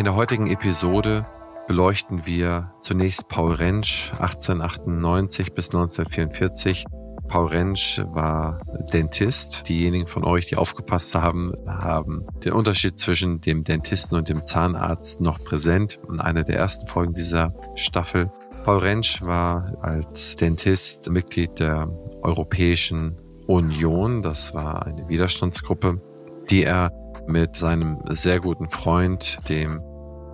[0.00, 1.26] In der heutigen Episode
[1.68, 6.86] beleuchten wir zunächst Paul Rentsch 1898 bis 1944.
[7.28, 8.58] Paul Rentsch war
[8.94, 9.68] Dentist.
[9.68, 15.20] Diejenigen von euch, die aufgepasst haben, haben den Unterschied zwischen dem Dentisten und dem Zahnarzt
[15.20, 18.32] noch präsent in einer der ersten Folgen dieser Staffel.
[18.64, 21.90] Paul Rentsch war als Dentist Mitglied der
[22.22, 24.22] Europäischen Union.
[24.22, 26.00] Das war eine Widerstandsgruppe,
[26.48, 26.90] die er
[27.26, 29.82] mit seinem sehr guten Freund, dem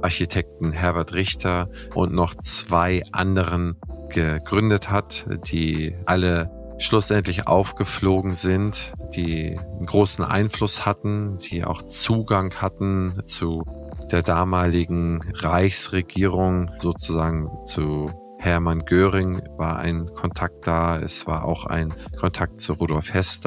[0.02, 3.76] Architekten Herbert Richter und noch zwei anderen
[4.10, 12.54] gegründet hat, die alle schlussendlich aufgeflogen sind, die einen großen Einfluss hatten, die auch Zugang
[12.60, 13.64] hatten zu
[14.10, 20.98] der damaligen Reichsregierung, sozusagen zu Hermann Göring war ein Kontakt da.
[20.98, 23.40] Es war auch ein Kontakt zu Rudolf Hess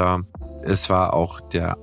[0.64, 1.78] Es war auch der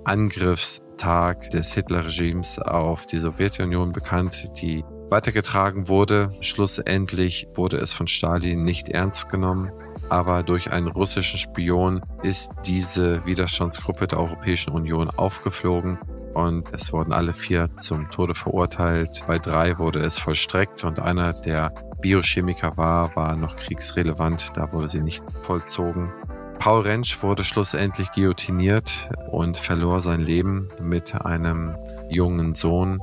[0.97, 6.33] Angriffstag des Hitlerregimes auf die Sowjetunion bekannt, die weitergetragen wurde.
[6.41, 9.71] Schlussendlich wurde es von Stalin nicht ernst genommen.
[10.09, 15.99] Aber durch einen russischen Spion ist diese Widerstandsgruppe der Europäischen Union aufgeflogen
[16.35, 19.25] und es wurden alle vier zum Tode verurteilt.
[19.27, 24.57] Bei drei wurde es vollstreckt und einer, der Biochemiker war, war noch kriegsrelevant.
[24.57, 26.11] Da wurde sie nicht vollzogen.
[26.59, 31.77] Paul Rentsch wurde schlussendlich guillotiniert und verlor sein Leben mit einem
[32.11, 33.01] jungen Sohn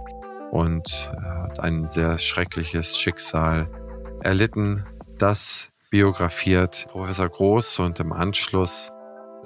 [0.51, 3.67] und hat ein sehr schreckliches Schicksal
[4.21, 4.85] erlitten.
[5.17, 8.91] Das biografiert Professor Groß und im Anschluss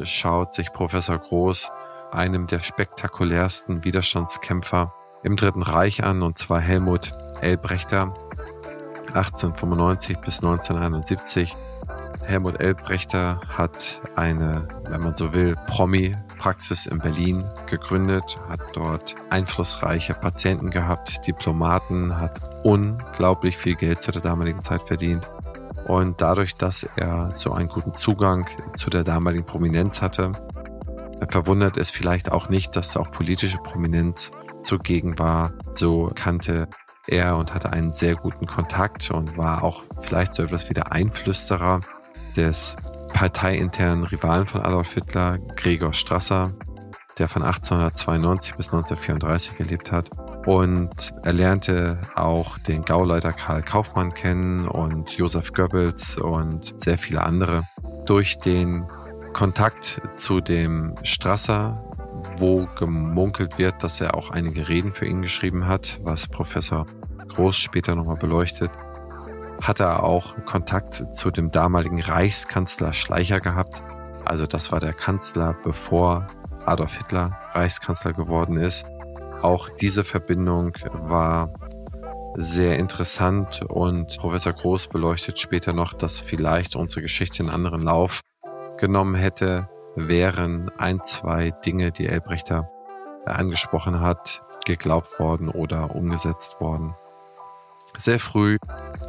[0.04, 1.72] schaut sich Professor Groß
[2.12, 7.12] einem der spektakulärsten Widerstandskämpfer im Dritten Reich an, und zwar Helmut
[7.42, 8.14] Elbrechter,
[9.08, 11.56] 1895 bis 1971.
[12.28, 20.14] Helmut Elbrechter hat eine, wenn man so will, Promi-Praxis in Berlin gegründet, hat dort einflussreiche
[20.14, 25.32] Patienten gehabt, Diplomaten, hat unglaublich viel Geld zu der damaligen Zeit verdient.
[25.88, 28.46] Und dadurch, dass er so einen guten Zugang
[28.76, 30.34] zu der damaligen Prominenz hatte,
[31.30, 35.54] verwundert es vielleicht auch nicht, dass auch politische Prominenz zugegen war.
[35.76, 36.68] So kannte
[37.08, 40.92] er und hatte einen sehr guten Kontakt und war auch vielleicht so etwas wie der
[40.92, 41.80] Einflüsterer
[42.38, 42.76] des
[43.14, 46.54] parteiinternen Rivalen von Adolf Hitler, Gregor Strasser,
[47.18, 50.10] der von 1892 bis 1934 gelebt hat.
[50.46, 57.24] Und er lernte auch den Gauleiter Karl Kaufmann kennen und Josef Goebbels und sehr viele
[57.24, 57.64] andere.
[58.06, 58.86] Durch den
[59.34, 61.90] Kontakt zu dem Strasser,
[62.38, 66.86] wo gemunkelt wird, dass er auch einige Reden für ihn geschrieben hat, was Professor
[67.28, 68.72] Groß später nochmal beleuchtet,
[69.62, 73.82] hat er auch Kontakt zu dem damaligen Reichskanzler Schleicher gehabt.
[74.26, 76.28] Also das war der Kanzler, bevor
[76.66, 78.86] Adolf Hitler Reichskanzler geworden ist.
[79.42, 81.50] Auch diese Verbindung war
[82.36, 88.22] sehr interessant und Professor Groß beleuchtet später noch, dass vielleicht unsere Geschichte einen anderen Lauf
[88.78, 92.70] genommen hätte, wären ein, zwei Dinge, die Elbrechter
[93.26, 96.96] angesprochen hat, geglaubt worden oder umgesetzt worden.
[97.98, 98.58] Sehr früh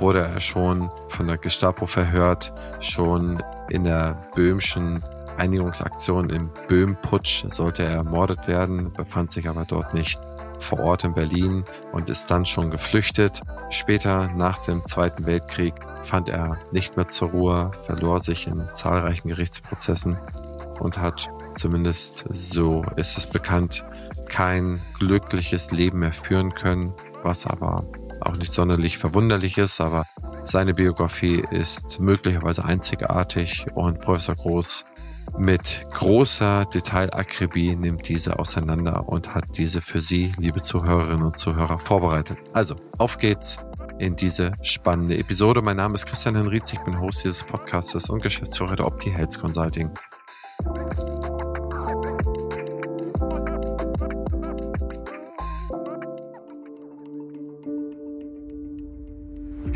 [0.00, 5.02] wurde er schon von der Gestapo verhört, schon in der böhmischen
[5.36, 10.18] Einigungsaktion im Böhm-Putsch sollte er ermordet werden, befand sich aber dort nicht
[10.58, 13.42] vor Ort in Berlin und ist dann schon geflüchtet.
[13.70, 19.28] Später, nach dem Zweiten Weltkrieg, fand er nicht mehr zur Ruhe, verlor sich in zahlreichen
[19.28, 20.16] Gerichtsprozessen
[20.80, 23.84] und hat zumindest so ist es bekannt,
[24.28, 27.84] kein glückliches Leben mehr führen können, was aber
[28.20, 30.04] auch nicht sonderlich verwunderlich ist, aber
[30.44, 34.84] seine Biografie ist möglicherweise einzigartig und Professor Groß
[35.36, 41.78] mit großer Detailakribie nimmt diese auseinander und hat diese für Sie, liebe Zuhörerinnen und Zuhörer,
[41.78, 42.38] vorbereitet.
[42.54, 43.58] Also, auf geht's
[43.98, 45.60] in diese spannende Episode.
[45.60, 49.38] Mein Name ist Christian Henriz, ich bin Host dieses Podcasts und Geschäftsführer der Opti Health
[49.38, 49.90] Consulting.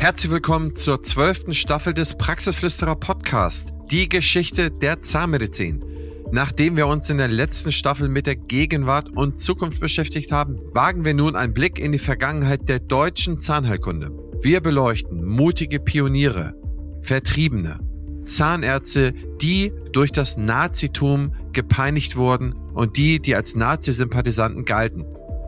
[0.03, 5.81] Herzlich willkommen zur zwölften Staffel des Praxisflüsterer Podcast, die Geschichte der Zahnmedizin.
[6.29, 11.05] Nachdem wir uns in der letzten Staffel mit der Gegenwart und Zukunft beschäftigt haben, wagen
[11.05, 14.11] wir nun einen Blick in die Vergangenheit der deutschen Zahnheilkunde.
[14.41, 16.53] Wir beleuchten mutige Pioniere,
[17.01, 17.79] Vertriebene,
[18.23, 25.05] Zahnärzte, die durch das Nazitum gepeinigt wurden und die, die als Nazi-Sympathisanten galten.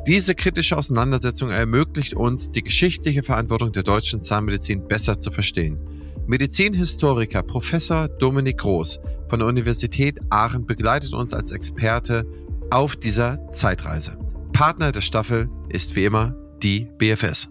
[0.08, 5.80] Diese kritische Auseinandersetzung ermöglicht uns, die geschichtliche Verantwortung der deutschen Zahnmedizin besser zu verstehen.
[6.28, 12.28] Medizinhistoriker Professor Dominik Groß von der Universität Aachen begleitet uns als Experte
[12.70, 14.20] auf dieser Zeitreise.
[14.54, 17.50] Partner der Staffel ist wie immer die BFS.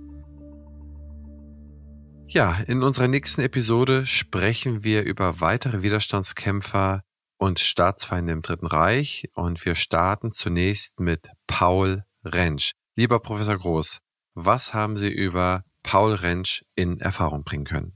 [2.29, 7.03] Ja, in unserer nächsten Episode sprechen wir über weitere Widerstandskämpfer
[7.37, 12.73] und Staatsfeinde im Dritten Reich und wir starten zunächst mit Paul Rentsch.
[12.97, 13.99] Lieber Professor Groß,
[14.35, 17.95] was haben Sie über Paul Rentsch in Erfahrung bringen können?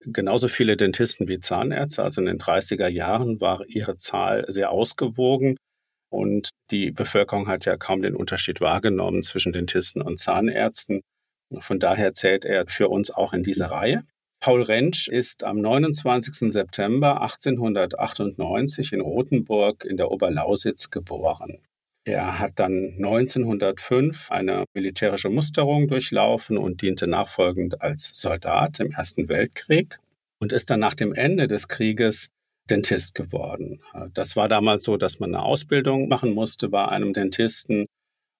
[0.00, 5.56] Genauso viele Dentisten wie Zahnärzte, also in den 30er Jahren war ihre Zahl sehr ausgewogen
[6.10, 11.00] und die Bevölkerung hat ja kaum den Unterschied wahrgenommen zwischen Dentisten und Zahnärzten.
[11.58, 14.04] Von daher zählt er für uns auch in diese Reihe.
[14.40, 16.52] Paul Rentsch ist am 29.
[16.52, 21.58] September 1898 in Rothenburg in der Oberlausitz geboren.
[22.08, 29.28] Er hat dann 1905 eine militärische Musterung durchlaufen und diente nachfolgend als Soldat im Ersten
[29.28, 29.98] Weltkrieg
[30.38, 32.28] und ist dann nach dem Ende des Krieges
[32.70, 33.80] Dentist geworden.
[34.14, 37.86] Das war damals so, dass man eine Ausbildung machen musste bei einem Dentisten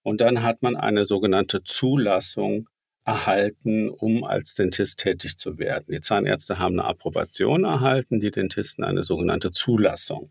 [0.05, 2.69] und dann hat man eine sogenannte Zulassung
[3.05, 5.87] erhalten, um als Dentist tätig zu werden.
[5.89, 10.31] Die Zahnärzte haben eine Approbation erhalten, die Dentisten eine sogenannte Zulassung.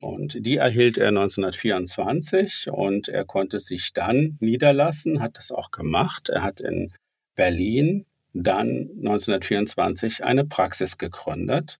[0.00, 6.28] Und die erhielt er 1924 und er konnte sich dann niederlassen, hat das auch gemacht.
[6.28, 6.92] Er hat in
[7.34, 8.04] Berlin
[8.34, 11.78] dann 1924 eine Praxis gegründet.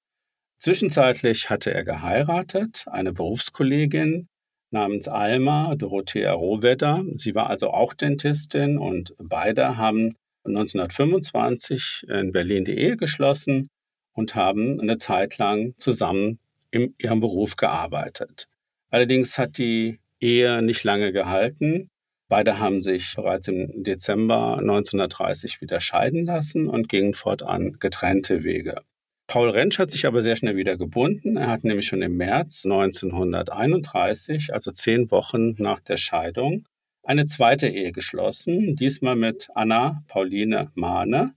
[0.59, 4.29] Zwischenzeitlich hatte er geheiratet, eine Berufskollegin
[4.71, 7.05] namens Alma Dorothea Rohwedder.
[7.15, 13.69] Sie war also auch Dentistin und beide haben 1925 in Berlin die Ehe geschlossen
[14.15, 16.39] und haben eine Zeit lang zusammen
[16.71, 18.49] in ihrem Beruf gearbeitet.
[18.91, 21.91] Allerdings hat die Ehe nicht lange gehalten.
[22.29, 28.81] Beide haben sich bereits im Dezember 1930 wieder scheiden lassen und gingen fortan getrennte Wege.
[29.29, 31.37] Paul Rentsch hat sich aber sehr schnell wieder gebunden.
[31.37, 36.65] Er hat nämlich schon im März 1931, also zehn Wochen nach der Scheidung,
[37.03, 41.35] eine zweite Ehe geschlossen, diesmal mit Anna Pauline Mahne.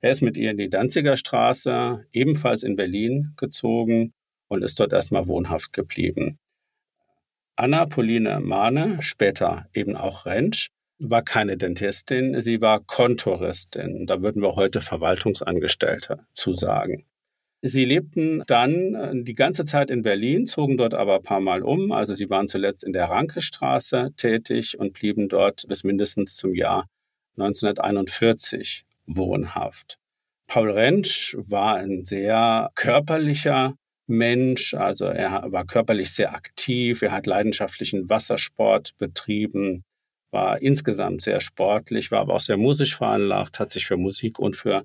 [0.00, 4.12] Er ist mit ihr in die Danziger Straße, ebenfalls in Berlin, gezogen
[4.48, 6.38] und ist dort erstmal wohnhaft geblieben.
[7.56, 14.06] Anna Pauline Mahne, später eben auch Rentsch, war keine Dentistin, sie war Kontoristin.
[14.06, 17.04] Da würden wir heute Verwaltungsangestellte zu sagen.
[17.66, 21.62] Sie lebten dann äh, die ganze Zeit in Berlin, zogen dort aber ein paar Mal
[21.62, 21.92] um.
[21.92, 26.86] Also sie waren zuletzt in der Rankestraße tätig und blieben dort bis mindestens zum Jahr
[27.38, 29.98] 1941 wohnhaft.
[30.46, 37.26] Paul Rentsch war ein sehr körperlicher Mensch, also er war körperlich sehr aktiv, er hat
[37.26, 39.84] leidenschaftlichen Wassersport betrieben,
[40.30, 44.56] war insgesamt sehr sportlich, war aber auch sehr musisch veranlagt, hat sich für Musik und
[44.56, 44.84] für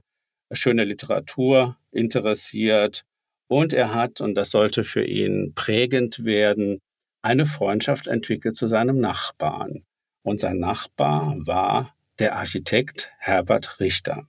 [0.51, 3.03] schöne Literatur interessiert
[3.49, 6.79] und er hat, und das sollte für ihn prägend werden,
[7.21, 9.83] eine Freundschaft entwickelt zu seinem Nachbarn.
[10.23, 14.27] Und sein Nachbar war der Architekt Herbert Richter.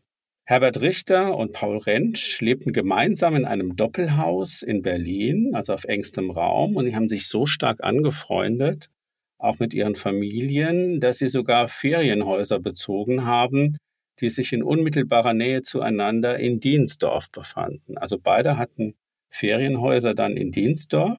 [0.50, 6.32] Herbert Richter und Paul Rentsch lebten gemeinsam in einem Doppelhaus in Berlin, also auf engstem
[6.32, 8.90] Raum, und die haben sich so stark angefreundet,
[9.38, 13.76] auch mit ihren Familien, dass sie sogar Ferienhäuser bezogen haben,
[14.18, 17.96] die sich in unmittelbarer Nähe zueinander in Dienstdorf befanden.
[17.96, 18.94] Also beide hatten
[19.32, 21.16] Ferienhäuser dann in Dienstdorf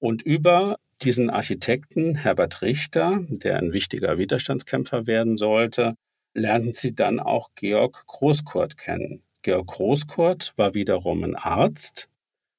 [0.00, 0.74] und über
[1.04, 5.94] diesen Architekten Herbert Richter, der ein wichtiger Widerstandskämpfer werden sollte,
[6.34, 9.22] lernten sie dann auch Georg Großkurt kennen.
[9.42, 12.08] Georg Großkurt war wiederum ein Arzt,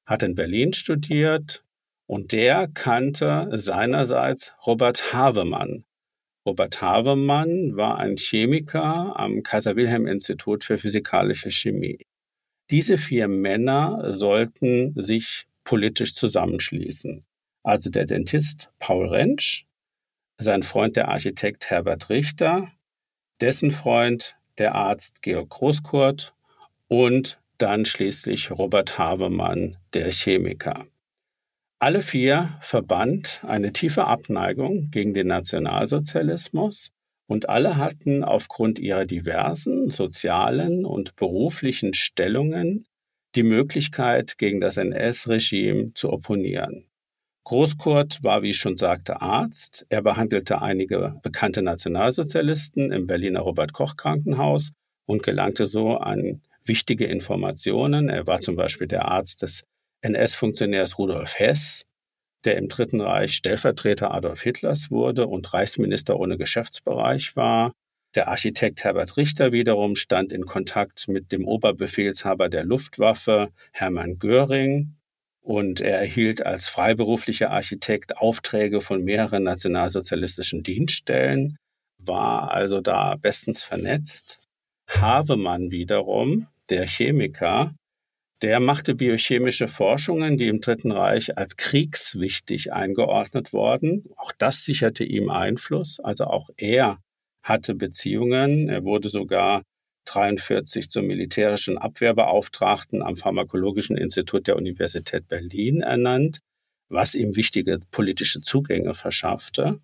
[0.06, 1.64] hat in Berlin studiert
[2.06, 5.84] und der kannte seinerseits Robert Havemann,
[6.44, 12.04] Robert Havemann war ein Chemiker am Kaiser-Wilhelm-Institut für physikalische Chemie.
[12.70, 17.24] Diese vier Männer sollten sich politisch zusammenschließen.
[17.62, 19.66] Also der Dentist Paul Rentsch,
[20.38, 22.72] sein Freund der Architekt Herbert Richter,
[23.42, 26.32] dessen Freund der Arzt Georg Großkurt
[26.86, 30.86] und dann schließlich Robert Havemann, der Chemiker.
[31.80, 36.92] Alle vier verband eine tiefe Abneigung gegen den Nationalsozialismus
[37.26, 42.86] und alle hatten aufgrund ihrer diversen sozialen und beruflichen Stellungen
[43.34, 46.91] die Möglichkeit, gegen das NS-Regime zu opponieren.
[47.44, 49.84] Großkurt war, wie ich schon sagte, Arzt.
[49.88, 54.72] Er behandelte einige bekannte Nationalsozialisten im Berliner Robert Koch Krankenhaus
[55.06, 58.08] und gelangte so an wichtige Informationen.
[58.08, 59.64] Er war zum Beispiel der Arzt des
[60.02, 61.84] NS-Funktionärs Rudolf Hess,
[62.44, 67.72] der im Dritten Reich Stellvertreter Adolf Hitlers wurde und Reichsminister ohne Geschäftsbereich war.
[68.14, 74.96] Der Architekt Herbert Richter wiederum stand in Kontakt mit dem Oberbefehlshaber der Luftwaffe, Hermann Göring,
[75.42, 81.56] und er erhielt als freiberuflicher Architekt Aufträge von mehreren nationalsozialistischen Dienststellen,
[81.98, 84.38] war also da bestens vernetzt.
[84.88, 87.74] Havemann wiederum, der Chemiker,
[88.42, 94.04] der machte biochemische Forschungen, die im Dritten Reich als kriegswichtig eingeordnet wurden.
[94.16, 96.00] Auch das sicherte ihm Einfluss.
[96.00, 96.98] Also auch er
[97.44, 98.68] hatte Beziehungen.
[98.68, 99.62] Er wurde sogar
[100.04, 106.40] 43 zum militärischen Abwehrbeauftragten am Pharmakologischen Institut der Universität Berlin ernannt,
[106.88, 109.80] was ihm wichtige politische Zugänge verschaffte.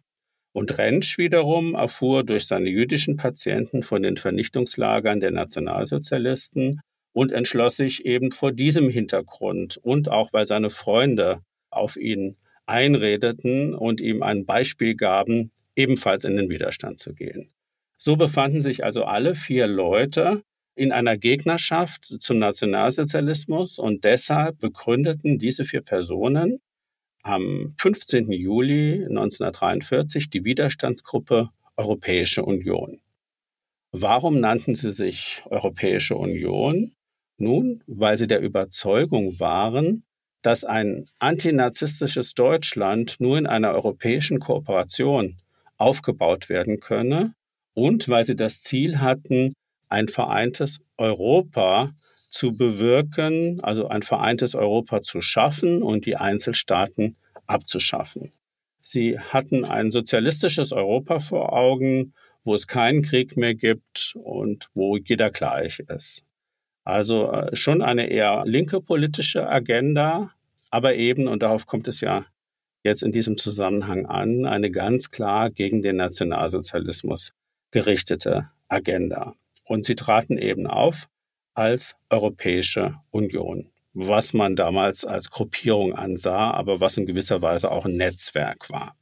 [0.52, 6.80] Und Rentsch wiederum erfuhr durch seine jüdischen Patienten von den Vernichtungslagern der Nationalsozialisten
[7.12, 13.74] und entschloss sich eben vor diesem Hintergrund und auch weil seine Freunde auf ihn einredeten
[13.74, 17.50] und ihm ein Beispiel gaben, ebenfalls in den Widerstand zu gehen.
[17.98, 20.42] So befanden sich also alle vier Leute
[20.76, 26.60] in einer Gegnerschaft zum Nationalsozialismus und deshalb begründeten diese vier Personen
[27.24, 28.30] am 15.
[28.30, 33.00] Juli 1943 die Widerstandsgruppe Europäische Union.
[33.90, 36.92] Warum nannten sie sich Europäische Union?
[37.36, 40.04] Nun, weil sie der Überzeugung waren,
[40.42, 45.38] dass ein antinazistisches Deutschland nur in einer europäischen Kooperation
[45.76, 47.34] aufgebaut werden könne
[47.78, 49.54] und weil sie das Ziel hatten,
[49.88, 51.92] ein vereintes Europa
[52.28, 57.16] zu bewirken, also ein vereintes Europa zu schaffen und die Einzelstaaten
[57.46, 58.32] abzuschaffen.
[58.80, 64.96] Sie hatten ein sozialistisches Europa vor Augen, wo es keinen Krieg mehr gibt und wo
[64.96, 66.24] jeder gleich ist.
[66.84, 70.32] Also äh, schon eine eher linke politische Agenda,
[70.70, 72.26] aber eben, und darauf kommt es ja
[72.82, 77.32] jetzt in diesem Zusammenhang an, eine ganz klar gegen den Nationalsozialismus
[77.70, 79.34] gerichtete Agenda.
[79.64, 81.08] Und sie traten eben auf
[81.54, 87.84] als Europäische Union, was man damals als Gruppierung ansah, aber was in gewisser Weise auch
[87.84, 88.94] ein Netzwerk war.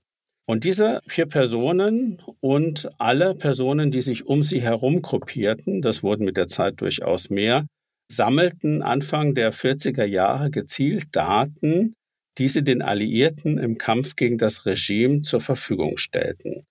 [0.49, 6.25] Und diese vier Personen und alle Personen, die sich um sie herum gruppierten, das wurden
[6.25, 7.67] mit der Zeit durchaus mehr,
[8.09, 11.95] sammelten Anfang der 40er Jahre gezielt Daten,
[12.39, 16.65] die sie den Alliierten im Kampf gegen das Regime zur Verfügung stellten.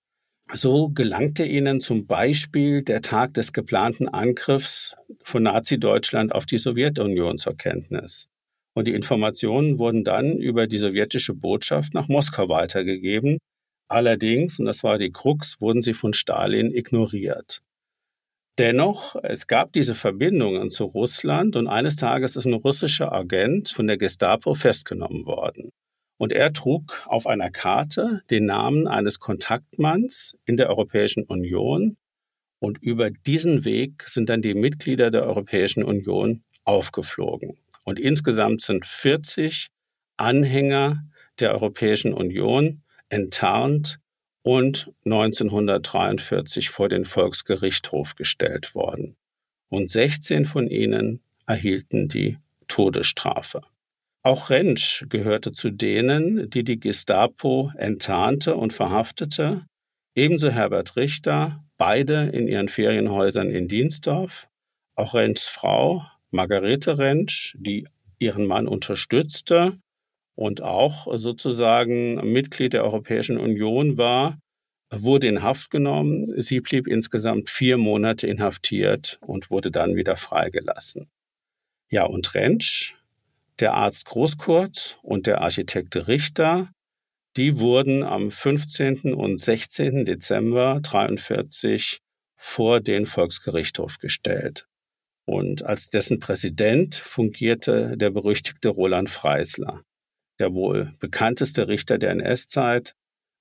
[0.54, 7.36] So gelangte ihnen zum Beispiel der Tag des geplanten Angriffs von Nazi-Deutschland auf die Sowjetunion
[7.36, 8.28] zur Kenntnis.
[8.74, 13.38] Und die Informationen wurden dann über die sowjetische Botschaft nach Moskau weitergegeben.
[13.88, 17.62] Allerdings, und das war die Krux, wurden sie von Stalin ignoriert.
[18.58, 23.86] Dennoch, es gab diese Verbindungen zu Russland und eines Tages ist ein russischer Agent von
[23.86, 25.70] der Gestapo festgenommen worden.
[26.18, 31.96] Und er trug auf einer Karte den Namen eines Kontaktmanns in der Europäischen Union.
[32.58, 37.58] Und über diesen Weg sind dann die Mitglieder der Europäischen Union aufgeflogen.
[37.84, 39.68] Und insgesamt sind 40
[40.16, 41.04] Anhänger
[41.38, 43.98] der Europäischen Union enttarnt
[44.42, 49.16] und 1943 vor den Volksgerichtshof gestellt worden.
[49.68, 53.62] Und 16 von ihnen erhielten die Todesstrafe.
[54.26, 59.66] Auch Rentsch gehörte zu denen, die die Gestapo enttarnte und verhaftete,
[60.16, 64.48] ebenso Herbert Richter, beide in ihren Ferienhäusern in Dienstdorf,
[64.96, 66.02] auch Rentschs Frau
[66.32, 67.86] Margarete Rentsch, die
[68.18, 69.78] ihren Mann unterstützte
[70.34, 74.40] und auch sozusagen Mitglied der Europäischen Union war,
[74.92, 76.34] wurde in Haft genommen.
[76.42, 81.08] Sie blieb insgesamt vier Monate inhaftiert und wurde dann wieder freigelassen.
[81.88, 82.95] Ja, und Rentsch,
[83.60, 86.70] der Arzt Großkurt und der Architekt Richter,
[87.36, 89.14] die wurden am 15.
[89.14, 90.04] und 16.
[90.04, 92.00] Dezember 1943
[92.36, 94.66] vor den Volksgerichtshof gestellt.
[95.26, 99.82] Und als dessen Präsident fungierte der berüchtigte Roland Freisler
[100.38, 102.94] der wohl bekannteste Richter der NS-Zeit.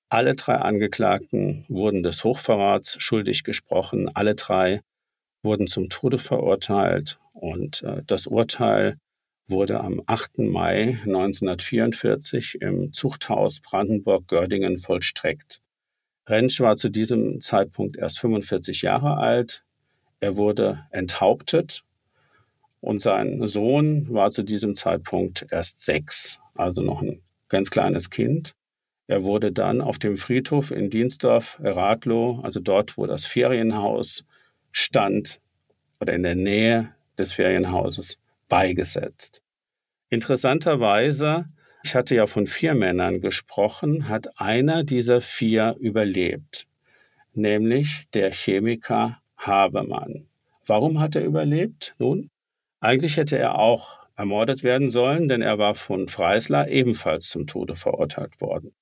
[0.10, 4.10] Alle drei Angeklagten wurden des Hochverrats schuldig gesprochen.
[4.14, 4.82] Alle drei
[5.44, 8.98] wurden zum Tode verurteilt und äh, das Urteil
[9.48, 10.40] wurde am 8.
[10.40, 15.62] Mai 1944 im Zuchthaus Brandenburg-Gördingen vollstreckt.
[16.28, 19.64] Rentsch war zu diesem Zeitpunkt erst 45 Jahre alt.
[20.20, 21.84] Er wurde enthauptet
[22.82, 28.56] und sein Sohn war zu diesem Zeitpunkt erst sechs also noch ein ganz kleines Kind.
[29.08, 34.26] Er wurde dann auf dem Friedhof in Dienstdorf, Radlow, also dort, wo das Ferienhaus
[34.72, 35.42] stand
[36.00, 39.42] oder in der Nähe des Ferienhauses, beigesetzt.
[40.10, 41.46] Interessanterweise,
[41.84, 46.68] ich hatte ja von vier Männern gesprochen, hat einer dieser vier überlebt,
[47.34, 50.28] nämlich der Chemiker Habermann.
[50.66, 51.96] Warum hat er überlebt?
[52.00, 52.30] Nun,
[52.80, 57.76] eigentlich hätte er auch ermordet werden sollen, denn er war von Freisler ebenfalls zum Tode
[57.76, 58.74] verurteilt worden.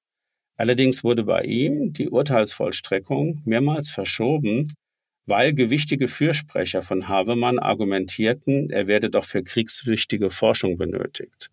[0.56, 4.74] Allerdings wurde bei ihm die Urteilsvollstreckung mehrmals verschoben,
[5.26, 11.50] weil gewichtige Fürsprecher von Havemann argumentierten, er werde doch für kriegswichtige Forschung benötigt,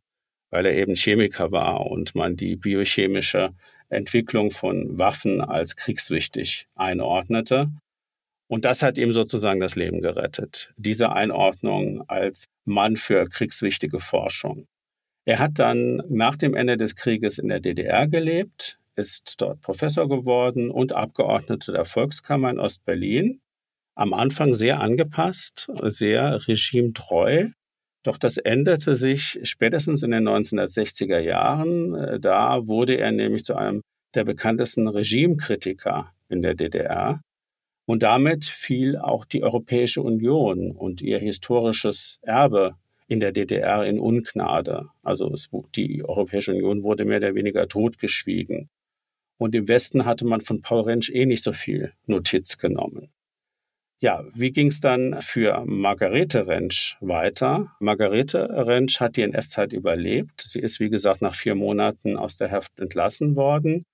[0.50, 3.50] weil er eben Chemiker war und man die biochemische
[3.89, 7.69] Entwicklung von Waffen als kriegswichtig einordnete.
[8.49, 14.67] Und das hat ihm sozusagen das Leben gerettet, diese Einordnung als Mann für kriegswichtige Forschung.
[15.25, 20.09] Er hat dann nach dem Ende des Krieges in der DDR gelebt, ist dort Professor
[20.09, 23.41] geworden und Abgeordneter der Volkskammer in Ostberlin.
[23.94, 27.49] Am Anfang sehr angepasst, sehr regimetreu.
[28.02, 32.20] Doch das änderte sich spätestens in den 1960er Jahren.
[32.20, 33.82] Da wurde er nämlich zu einem
[34.14, 37.20] der bekanntesten Regimekritiker in der DDR.
[37.87, 42.76] Und damit fiel auch die Europäische Union und ihr historisches Erbe
[43.09, 44.88] in der DDR in Ungnade.
[45.02, 48.70] Also es, die Europäische Union wurde mehr oder weniger totgeschwiegen.
[49.38, 53.11] Und im Westen hatte man von Paul Rentsch eh nicht so viel Notiz genommen.
[54.02, 57.76] Ja, wie ging es dann für Margarete Rentsch weiter?
[57.80, 60.40] Margarete Rentsch hat die NS-Zeit überlebt.
[60.47, 63.85] Sie ist, wie gesagt, nach vier Monaten aus der Haft entlassen worden.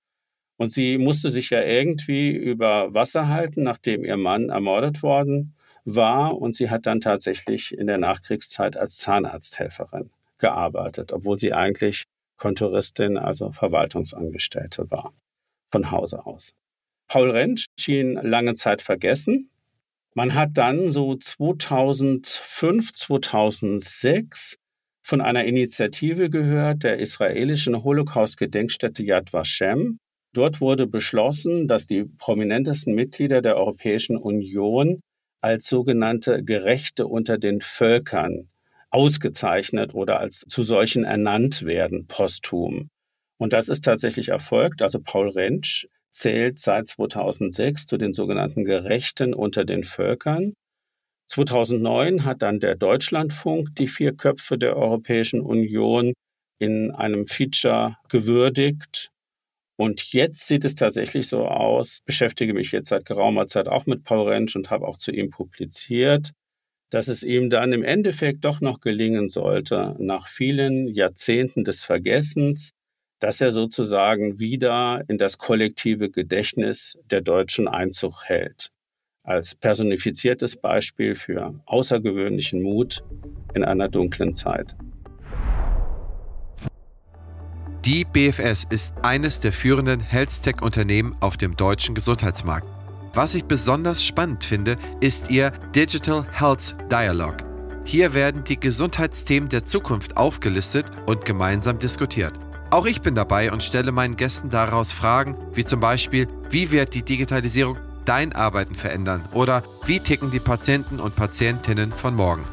[0.57, 6.37] Und sie musste sich ja irgendwie über Wasser halten, nachdem ihr Mann ermordet worden war
[6.37, 12.03] und sie hat dann tatsächlich in der Nachkriegszeit als Zahnarzthelferin gearbeitet, obwohl sie eigentlich
[12.37, 15.13] Kontoristin, also Verwaltungsangestellte war,
[15.71, 16.53] von Hause aus.
[17.07, 19.49] Paul Rentsch schien lange Zeit vergessen.
[20.17, 24.57] Man hat dann so 2005, 2006
[25.03, 29.99] von einer Initiative gehört, der israelischen Holocaust-Gedenkstätte Yad Vashem.
[30.33, 35.01] Dort wurde beschlossen, dass die prominentesten Mitglieder der Europäischen Union
[35.41, 38.49] als sogenannte Gerechte unter den Völkern
[38.89, 42.89] ausgezeichnet oder als zu solchen ernannt werden, posthum.
[43.37, 44.81] Und das ist tatsächlich erfolgt.
[44.81, 45.85] Also Paul Rentsch
[46.17, 50.53] zählt seit 2006 zu den sogenannten Gerechten unter den Völkern.
[51.29, 56.13] 2009 hat dann der Deutschlandfunk die vier Köpfe der Europäischen Union
[56.59, 59.11] in einem Feature gewürdigt
[59.79, 64.03] und jetzt sieht es tatsächlich so aus, beschäftige mich jetzt seit geraumer Zeit auch mit
[64.03, 66.31] Paul Rentsch und habe auch zu ihm publiziert,
[66.89, 72.71] dass es ihm dann im Endeffekt doch noch gelingen sollte, nach vielen Jahrzehnten des Vergessens,
[73.19, 78.69] dass er sozusagen wieder in das kollektive Gedächtnis der Deutschen Einzug hält.
[79.23, 83.03] Als personifiziertes Beispiel für außergewöhnlichen Mut
[83.53, 84.75] in einer dunklen Zeit.
[87.83, 92.67] Die BFS ist eines der führenden Health-Tech-Unternehmen auf dem deutschen Gesundheitsmarkt.
[93.13, 97.37] Was ich besonders spannend finde, ist ihr Digital Health Dialogue.
[97.85, 102.33] Hier werden die Gesundheitsthemen der Zukunft aufgelistet und gemeinsam diskutiert.
[102.69, 106.93] Auch ich bin dabei und stelle meinen Gästen daraus Fragen, wie zum Beispiel, wie wird
[106.93, 112.43] die Digitalisierung dein Arbeiten verändern oder wie ticken die Patienten und Patientinnen von morgen.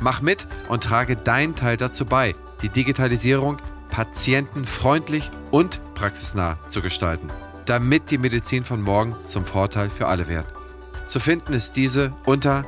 [0.00, 3.58] Mach mit und trage deinen Teil dazu bei, die Digitalisierung
[3.90, 7.28] patientenfreundlich und praxisnah zu gestalten,
[7.66, 10.46] damit die Medizin von morgen zum Vorteil für alle wird.
[11.06, 12.64] Zu finden ist diese unter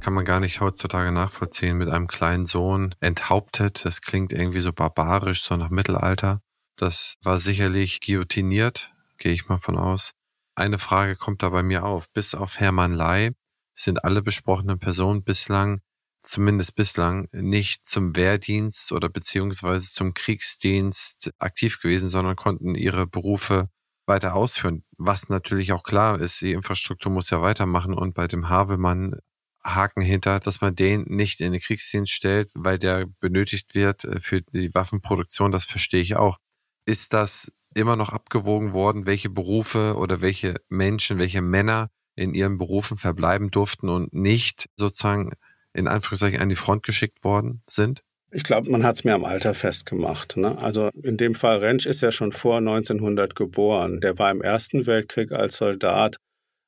[0.00, 3.84] Kann man gar nicht heutzutage nachvollziehen mit einem kleinen Sohn enthauptet.
[3.84, 6.40] Das klingt irgendwie so barbarisch, so nach Mittelalter.
[6.76, 10.12] Das war sicherlich guillotiniert, gehe ich mal von aus
[10.54, 12.12] eine Frage kommt da bei mir auf.
[12.12, 13.32] Bis auf Hermann Ley
[13.74, 15.80] sind alle besprochenen Personen bislang,
[16.22, 23.68] zumindest bislang, nicht zum Wehrdienst oder beziehungsweise zum Kriegsdienst aktiv gewesen, sondern konnten ihre Berufe
[24.06, 24.84] weiter ausführen.
[24.96, 29.16] Was natürlich auch klar ist, die Infrastruktur muss ja weitermachen und bei dem Havelmann
[29.64, 34.20] Haken hinter, dass man den nicht in den Kriegsdienst stellt, weil der benötigt wird äh,
[34.20, 36.38] für die Waffenproduktion, das verstehe ich auch.
[36.84, 42.58] Ist das immer noch abgewogen worden, welche Berufe oder welche Menschen, welche Männer in ihren
[42.58, 45.32] Berufen verbleiben durften und nicht sozusagen
[45.74, 48.02] in Anführungszeichen an die Front geschickt worden sind?
[48.34, 50.38] Ich glaube, man hat es mir am Alter festgemacht.
[50.38, 50.56] Ne?
[50.56, 54.00] Also in dem Fall Rentsch ist ja schon vor 1900 geboren.
[54.00, 56.16] Der war im Ersten Weltkrieg als Soldat,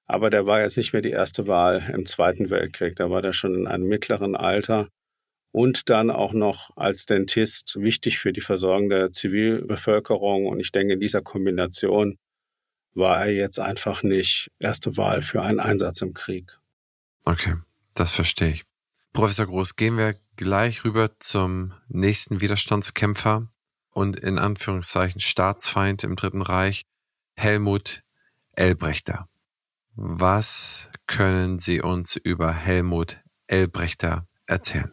[0.07, 2.97] aber der war jetzt nicht mehr die erste Wahl im Zweiten Weltkrieg.
[2.97, 4.89] Da war der schon in einem mittleren Alter
[5.53, 10.47] und dann auch noch als Dentist wichtig für die Versorgung der Zivilbevölkerung.
[10.47, 12.19] Und ich denke, in dieser Kombination
[12.93, 16.59] war er jetzt einfach nicht erste Wahl für einen Einsatz im Krieg.
[17.25, 17.55] Okay,
[17.95, 18.65] das verstehe ich.
[19.15, 23.47] Professor Groß, gehen wir gleich rüber zum nächsten Widerstandskämpfer
[23.93, 26.83] und in Anführungszeichen Staatsfeind im Dritten Reich,
[27.37, 28.03] Helmut
[28.57, 29.29] Elbrechter.
[29.95, 34.91] Was können Sie uns über Helmut Elbrechter erzählen?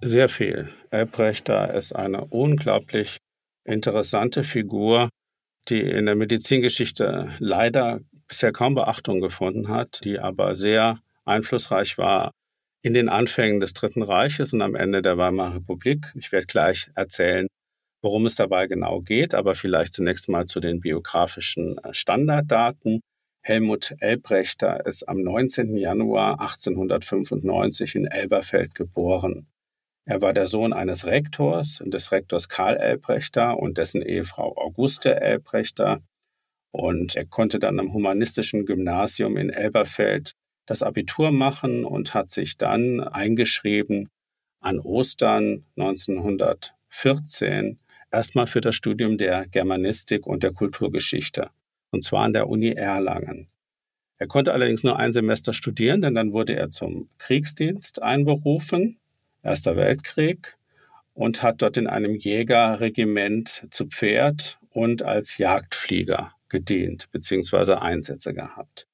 [0.00, 0.68] Sehr viel.
[0.90, 3.18] Elbrechter ist eine unglaublich
[3.62, 5.10] interessante Figur,
[5.68, 12.32] die in der Medizingeschichte leider bisher kaum Beachtung gefunden hat, die aber sehr einflussreich war
[12.84, 16.12] in den Anfängen des Dritten Reiches und am Ende der Weimarer Republik.
[16.16, 17.46] Ich werde gleich erzählen,
[18.02, 23.00] worum es dabei genau geht, aber vielleicht zunächst mal zu den biografischen äh, Standarddaten.
[23.42, 25.78] Helmut Elbrechter ist am 19.
[25.78, 29.46] Januar 1895 in Elberfeld geboren.
[30.06, 36.02] Er war der Sohn eines Rektors, des Rektors Karl Elbrechter und dessen Ehefrau Auguste Elbrechter.
[36.70, 40.34] Und er konnte dann am humanistischen Gymnasium in Elberfeld
[40.66, 44.08] das Abitur machen und hat sich dann eingeschrieben
[44.60, 47.78] an Ostern 1914
[48.10, 51.50] erstmal für das Studium der Germanistik und der Kulturgeschichte,
[51.90, 53.48] und zwar an der Uni Erlangen.
[54.16, 58.98] Er konnte allerdings nur ein Semester studieren, denn dann wurde er zum Kriegsdienst einberufen,
[59.42, 60.56] Erster Weltkrieg,
[61.12, 67.74] und hat dort in einem Jägerregiment zu Pferd und als Jagdflieger gedient bzw.
[67.74, 68.86] Einsätze gehabt.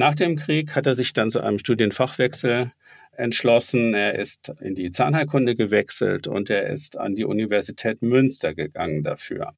[0.00, 2.70] Nach dem Krieg hat er sich dann zu einem Studienfachwechsel
[3.16, 3.94] entschlossen.
[3.94, 9.54] Er ist in die Zahnheilkunde gewechselt und er ist an die Universität Münster gegangen dafür.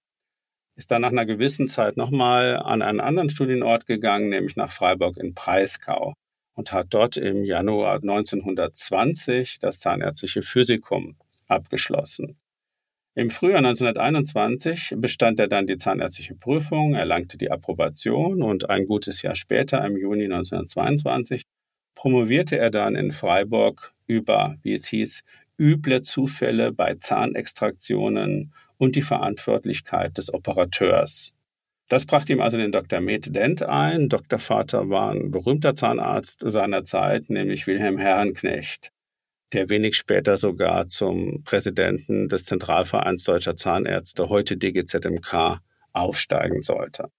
[0.76, 5.18] Ist dann nach einer gewissen Zeit nochmal an einen anderen Studienort gegangen, nämlich nach Freiburg
[5.18, 6.14] in Breisgau
[6.54, 12.38] und hat dort im Januar 1920 das Zahnärztliche Physikum abgeschlossen.
[13.16, 19.22] Im Frühjahr 1921 bestand er dann die zahnärztliche Prüfung, erlangte die Approbation und ein gutes
[19.22, 21.42] Jahr später, im Juni 1922,
[21.96, 25.22] promovierte er dann in Freiburg über, wie es hieß,
[25.58, 31.34] üble Zufälle bei Zahnextraktionen und die Verantwortlichkeit des Operateurs.
[31.88, 33.00] Das brachte ihm also den Dr.
[33.00, 34.08] Med Dent ein.
[34.08, 34.38] Dr.
[34.38, 38.92] Vater war ein berühmter Zahnarzt seiner Zeit, nämlich Wilhelm Herrenknecht
[39.52, 45.60] der wenig später sogar zum Präsidenten des Zentralvereins Deutscher Zahnärzte, heute DGZMK,
[45.92, 47.10] aufsteigen sollte.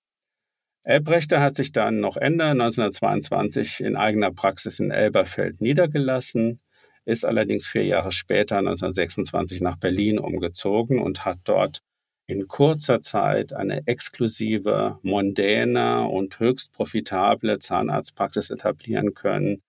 [0.84, 6.60] Elbrechter hat sich dann noch Ende 1922 in eigener Praxis in Elberfeld niedergelassen,
[7.06, 11.82] ist allerdings vier Jahre später, 1926, nach Berlin umgezogen und hat dort
[12.28, 19.62] in kurzer Zeit eine exklusive, mondäne und höchst profitable Zahnarztpraxis etablieren können,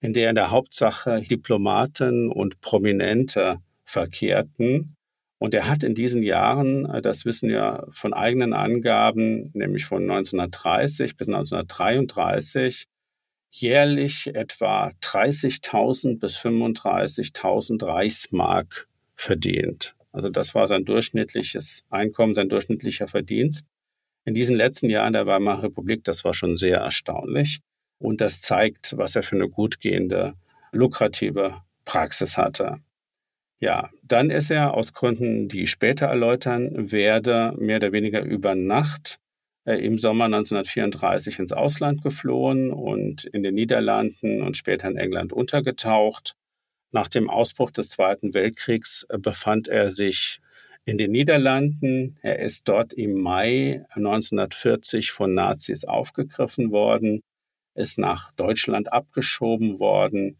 [0.00, 4.96] in der in der Hauptsache Diplomaten und Prominente verkehrten.
[5.38, 10.02] Und er hat in diesen Jahren, äh, das wissen wir von eigenen Angaben, nämlich von
[10.02, 12.86] 1930 bis 1933,
[13.50, 19.96] jährlich etwa 30.000 bis 35.000 Reichsmark verdient.
[20.12, 23.66] Also das war sein durchschnittliches Einkommen, sein durchschnittlicher Verdienst.
[24.24, 27.60] In diesen letzten Jahren der Weimarer Republik, das war schon sehr erstaunlich.
[28.00, 30.34] Und das zeigt, was er für eine gut gehende,
[30.72, 32.78] lukrative Praxis hatte.
[33.60, 38.54] Ja, dann ist er aus Gründen, die ich später erläutern werde, mehr oder weniger über
[38.54, 39.18] Nacht
[39.66, 45.34] äh, im Sommer 1934 ins Ausland geflohen und in den Niederlanden und später in England
[45.34, 46.36] untergetaucht.
[46.90, 50.40] Nach dem Ausbruch des Zweiten Weltkriegs äh, befand er sich
[50.86, 52.16] in den Niederlanden.
[52.22, 57.20] Er ist dort im Mai 1940 von Nazis aufgegriffen worden
[57.74, 60.38] ist nach Deutschland abgeschoben worden,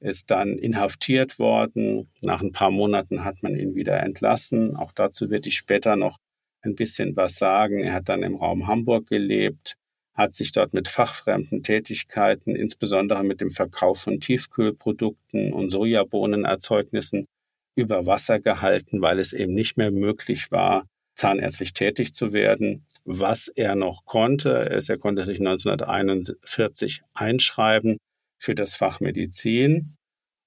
[0.00, 2.08] ist dann inhaftiert worden.
[2.22, 4.76] Nach ein paar Monaten hat man ihn wieder entlassen.
[4.76, 6.18] Auch dazu werde ich später noch
[6.62, 7.80] ein bisschen was sagen.
[7.80, 9.74] Er hat dann im Raum Hamburg gelebt,
[10.14, 17.26] hat sich dort mit fachfremden Tätigkeiten, insbesondere mit dem Verkauf von Tiefkühlprodukten und Sojabohnenerzeugnissen
[17.74, 20.86] über Wasser gehalten, weil es eben nicht mehr möglich war,
[21.18, 22.84] zahnärztlich tätig zu werden.
[23.04, 27.98] Was er noch konnte, ist, er konnte sich 1941 einschreiben
[28.38, 29.96] für das Fach Medizin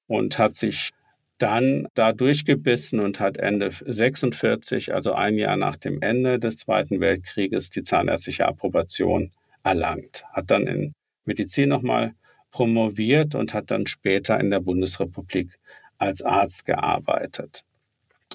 [0.07, 0.91] und hat sich
[1.38, 6.99] dann da durchgebissen und hat Ende 46, also ein Jahr nach dem Ende des Zweiten
[7.01, 9.31] Weltkrieges, die zahnärztliche Approbation
[9.63, 10.23] erlangt.
[10.31, 10.93] Hat dann in
[11.25, 12.13] Medizin nochmal
[12.51, 15.60] promoviert und hat dann später in der Bundesrepublik
[15.97, 17.63] als Arzt gearbeitet.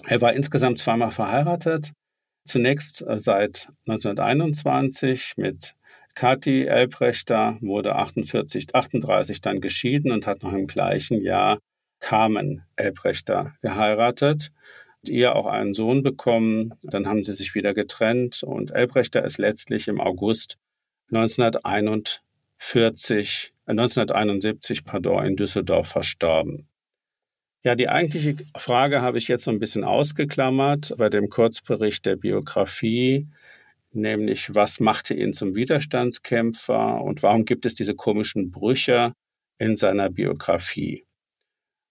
[0.04, 1.92] Er war insgesamt zweimal verheiratet.
[2.46, 5.74] Zunächst äh, seit 1921 mit
[6.14, 11.58] Kathi Elbrechter, wurde 48, 38 dann geschieden und hat noch im gleichen Jahr
[12.00, 14.50] Carmen Elbrechter geheiratet.
[15.06, 16.72] Ihr auch einen Sohn bekommen.
[16.82, 20.56] Dann haben sie sich wieder getrennt und Elbrechter ist letztlich im August
[21.12, 26.68] 1941, äh 1971 pardon, in Düsseldorf verstorben.
[27.64, 32.16] Ja, die eigentliche Frage habe ich jetzt so ein bisschen ausgeklammert bei dem Kurzbericht der
[32.16, 33.26] Biografie,
[33.92, 39.12] nämlich was machte ihn zum Widerstandskämpfer und warum gibt es diese komischen Brüche
[39.58, 41.06] in seiner Biografie?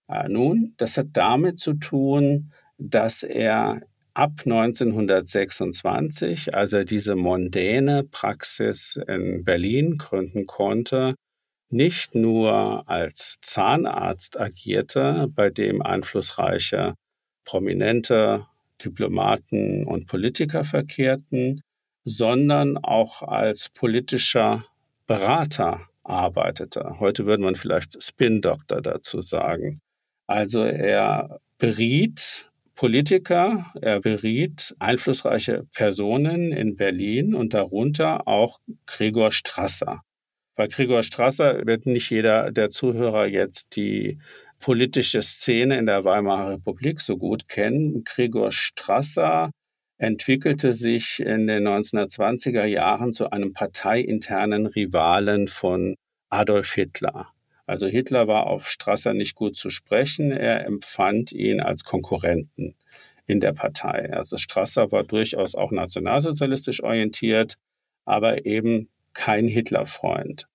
[0.08, 3.80] Äh, nun, das hat damit zu tun, dass er
[4.14, 11.16] ab 1926, als er diese mondäne Praxis in Berlin gründen konnte,
[11.68, 16.94] nicht nur als Zahnarzt agierte, bei dem einflussreiche
[17.44, 18.46] Prominente,
[18.84, 21.62] Diplomaten und Politiker verkehrten,
[22.04, 24.64] sondern auch als politischer
[25.06, 27.00] Berater arbeitete.
[27.00, 29.80] Heute würde man vielleicht Spin-Doktor dazu sagen.
[30.26, 40.02] Also er beriet Politiker, er beriet einflussreiche Personen in Berlin und darunter auch Gregor Strasser.
[40.56, 44.18] Bei Gregor Strasser wird nicht jeder der Zuhörer jetzt die
[44.58, 48.04] politische Szene in der Weimarer Republik so gut kennen.
[48.04, 49.50] Gregor Strasser
[49.98, 55.94] entwickelte sich in den 1920er Jahren zu einem parteiinternen Rivalen von
[56.30, 57.28] Adolf Hitler.
[57.66, 60.30] Also Hitler war auf Strasser nicht gut zu sprechen.
[60.30, 62.76] Er empfand ihn als Konkurrenten
[63.26, 64.10] in der Partei.
[64.10, 67.56] Also Strasser war durchaus auch nationalsozialistisch orientiert,
[68.06, 70.46] aber eben kein Hitlerfreund.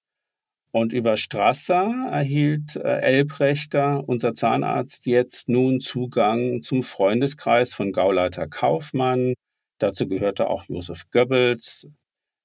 [0.72, 8.48] Und über Strasser erhielt äh, Elbrechter, unser Zahnarzt, jetzt nun Zugang zum Freundeskreis von Gauleiter
[8.48, 9.34] Kaufmann.
[9.80, 11.88] Dazu gehörte auch Josef Goebbels.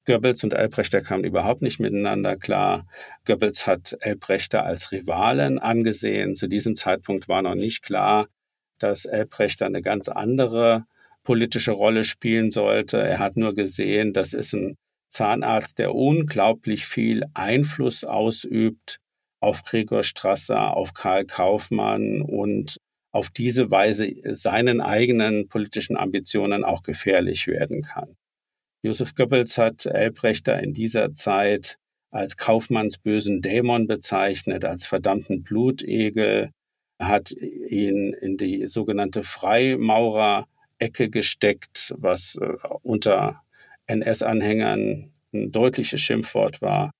[0.06, 2.86] Goebbels und Elbrechter kamen überhaupt nicht miteinander klar.
[3.26, 6.34] Goebbels hat Elbrechter als Rivalen angesehen.
[6.34, 8.26] Zu diesem Zeitpunkt war noch nicht klar,
[8.78, 10.84] dass Elbrechter eine ganz andere
[11.22, 12.98] politische Rolle spielen sollte.
[12.98, 14.76] Er hat nur gesehen, das ist ein
[15.16, 19.00] Zahnarzt, der unglaublich viel Einfluss ausübt
[19.40, 22.78] auf Gregor Strasser, auf Karl Kaufmann und
[23.12, 28.16] auf diese Weise seinen eigenen politischen Ambitionen auch gefährlich werden kann.
[28.82, 31.78] Josef Goebbels hat Elbrechter in dieser Zeit
[32.10, 36.50] als Kaufmanns bösen Dämon bezeichnet, als verdammten Blutegel,
[36.98, 42.52] hat ihn in die sogenannte Freimaurer-Ecke gesteckt, was äh,
[42.82, 43.42] unter
[43.86, 46.92] NS-Anhängern ein deutliches Schimpfwort war,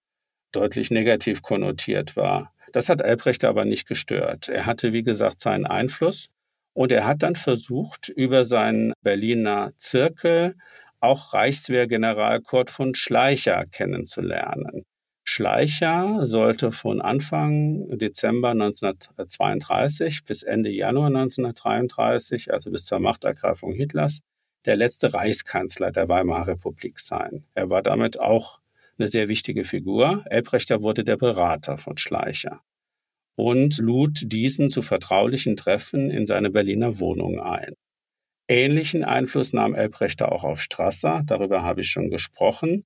[0.52, 2.52] deutlich negativ konnotiert war.
[2.72, 4.48] Das hat Albrecht aber nicht gestört.
[4.48, 6.28] Er hatte, wie gesagt, seinen Einfluss
[6.74, 10.56] und er hat dann versucht, über seinen Berliner Zirkel
[11.00, 14.84] auch Reichswehrgeneral Kurt von Schleicher kennenzulernen.
[15.24, 24.20] Schleicher sollte von Anfang Dezember 1932 bis Ende Januar 1933, also bis zur Machtergreifung Hitlers,
[24.66, 27.44] der letzte Reichskanzler der Weimarer Republik sein.
[27.54, 28.60] Er war damit auch
[28.98, 30.24] eine sehr wichtige Figur.
[30.28, 32.60] Elbrechter wurde der Berater von Schleicher
[33.36, 37.74] und lud diesen zu vertraulichen Treffen in seine Berliner Wohnung ein.
[38.48, 42.84] Ähnlichen Einfluss nahm Elbrechter auch auf Strasser, darüber habe ich schon gesprochen.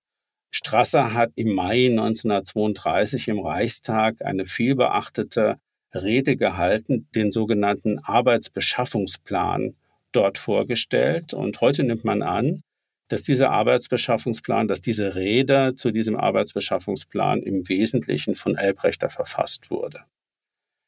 [0.51, 5.59] Strasser hat im Mai 1932 im Reichstag eine vielbeachtete
[5.95, 9.75] Rede gehalten, den sogenannten Arbeitsbeschaffungsplan
[10.13, 11.35] dort vorgestellt.
[11.35, 12.63] Und heute nimmt man an,
[13.09, 20.03] dass dieser Arbeitsbeschaffungsplan, dass diese Rede zu diesem Arbeitsbeschaffungsplan im Wesentlichen von Elbrechter verfasst wurde.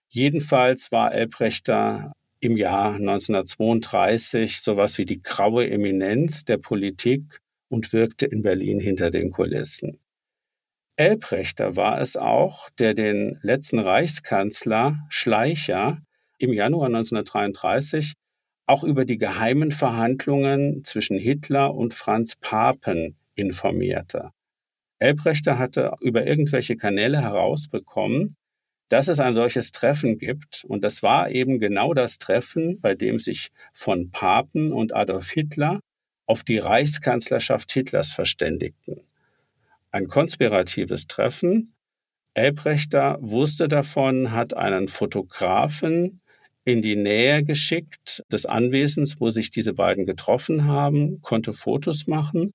[0.09, 8.27] Jedenfalls war Elbrechter im Jahr 1932 sowas wie die graue Eminenz der Politik und wirkte
[8.27, 9.99] in Berlin hinter den Kulissen.
[10.97, 16.03] Elbrechter war es auch, der den letzten Reichskanzler Schleicher
[16.39, 18.13] im Januar 1933
[18.67, 24.31] auch über die geheimen Verhandlungen zwischen Hitler und Franz Papen informierte.
[24.99, 28.35] Elbrechter hatte über irgendwelche Kanäle herausbekommen,
[28.89, 30.65] dass es ein solches Treffen gibt.
[30.65, 35.81] Und das war eben genau das Treffen, bei dem sich von Papen und Adolf Hitler
[36.27, 39.01] auf die Reichskanzlerschaft Hitlers verständigten.
[39.91, 41.75] Ein konspiratives Treffen.
[42.35, 46.22] Elbrechter wusste davon, hat einen Fotografen
[46.65, 52.53] in die Nähe geschickt des Anwesens, wo sich diese beiden getroffen haben, konnte Fotos machen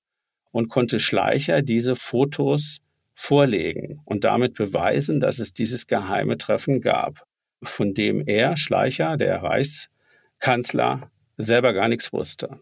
[0.50, 2.78] und konnte Schleicher diese Fotos
[3.14, 7.24] vorlegen und damit beweisen, dass es dieses geheime Treffen gab,
[7.62, 12.60] von dem er, Schleicher, der Reichskanzler, selber gar nichts wusste.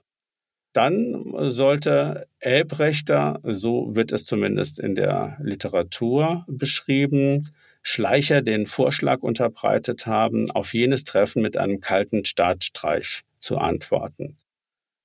[0.76, 7.48] Dann sollte Elbrechter, so wird es zumindest in der Literatur beschrieben,
[7.80, 14.36] Schleicher den Vorschlag unterbreitet haben, auf jenes Treffen mit einem kalten Staatsstreich zu antworten.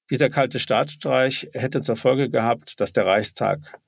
[0.09, 3.79] Dieser kalte Staatsstreich hätte zur Folge gehabt, dass der Reichstag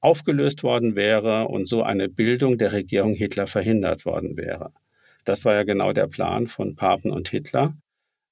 [0.00, 4.72] aufgelöst worden wäre und so eine Bildung der Regierung Hitler verhindert worden wäre.
[5.26, 7.74] Das war ja genau der Plan von Papen und Hitler.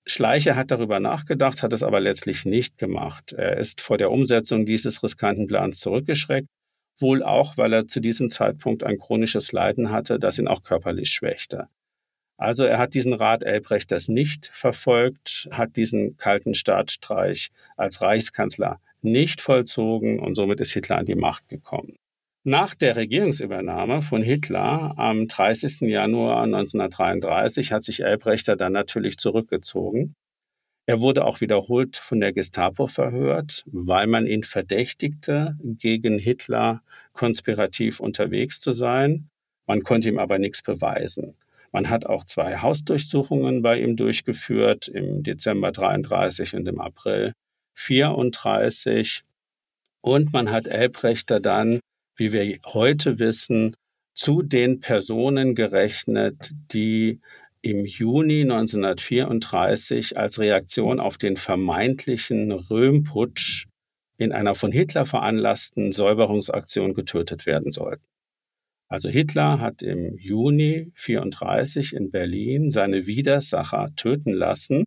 [0.08, 3.32] Schleicher hat darüber nachgedacht, hat es aber letztlich nicht gemacht.
[3.32, 6.48] Er ist vor der Umsetzung dieses riskanten Plans zurückgeschreckt,
[7.00, 11.10] wohl auch, weil er zu diesem Zeitpunkt ein chronisches Leiden hatte, das ihn auch körperlich
[11.10, 11.68] schwächte.
[12.38, 19.40] Also er hat diesen Rat Elbrechters nicht verfolgt, hat diesen kalten Staatsstreich als Reichskanzler nicht
[19.40, 21.96] vollzogen und somit ist Hitler an die Macht gekommen.
[22.48, 25.80] Nach der Regierungsübernahme von Hitler am 30.
[25.80, 30.14] Januar 1933 hat sich Elbrechter dann natürlich zurückgezogen.
[30.86, 37.98] Er wurde auch wiederholt von der Gestapo verhört, weil man ihn verdächtigte, gegen Hitler konspirativ
[37.98, 39.28] unterwegs zu sein.
[39.66, 41.34] Man konnte ihm aber nichts beweisen.
[41.72, 47.32] Man hat auch zwei Hausdurchsuchungen bei ihm durchgeführt, im Dezember 33 und im April
[47.74, 49.24] 34.
[50.00, 51.80] Und man hat Elbrechter dann,
[52.16, 53.76] wie wir heute wissen,
[54.14, 57.20] zu den Personen gerechnet, die
[57.62, 63.66] im Juni 1934 als Reaktion auf den vermeintlichen Röhmputsch
[64.18, 68.06] in einer von Hitler veranlassten Säuberungsaktion getötet werden sollten.
[68.88, 74.84] Also Hitler hat im Juni 1934 in Berlin seine Widersacher töten lassen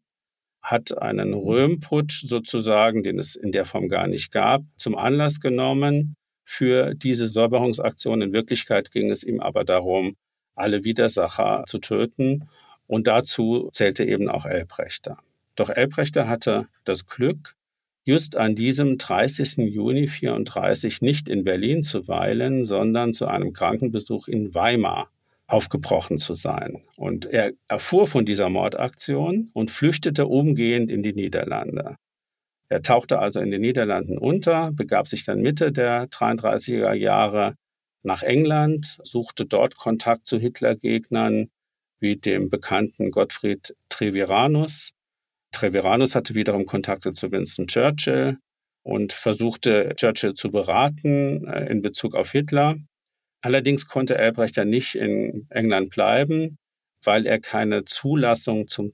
[0.61, 6.15] hat einen Röhmputsch sozusagen, den es in der Form gar nicht gab, zum Anlass genommen
[6.49, 8.23] für diese Säuberungsaktion.
[8.23, 10.15] In Wirklichkeit ging es ihm aber darum,
[10.55, 12.49] alle Widersacher zu töten.
[12.87, 15.19] Und dazu zählte eben auch Elbrechter.
[15.55, 17.55] Doch Elbrechter hatte das Glück,
[18.03, 19.57] just an diesem 30.
[19.57, 25.11] Juni 1934 nicht in Berlin zu weilen, sondern zu einem Krankenbesuch in Weimar
[25.45, 26.81] aufgebrochen zu sein.
[26.95, 31.97] Und er erfuhr von dieser Mordaktion und flüchtete umgehend in die Niederlande.
[32.69, 37.55] Er tauchte also in den Niederlanden unter, begab sich dann Mitte der 33er Jahre
[38.03, 41.49] nach England, suchte dort Kontakt zu Hitlergegnern
[41.99, 44.91] wie dem bekannten Gottfried Treviranus.
[45.51, 48.37] Treviranus hatte wiederum Kontakte zu Winston Churchill
[48.83, 52.77] und versuchte Churchill zu beraten äh, in Bezug auf Hitler.
[53.41, 56.57] Allerdings konnte Elbrechter nicht in England bleiben,
[57.03, 58.93] weil er keine Zulassung zum